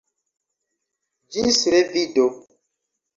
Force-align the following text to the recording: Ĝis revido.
Ĝis 1.35 1.59
revido. 1.73 2.25